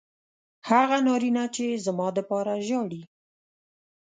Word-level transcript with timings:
هغه 0.69 0.97
نارینه 1.07 1.43
چې 1.55 1.65
زما 1.85 2.07
دپاره 2.17 2.53
ژاړي 2.67 3.01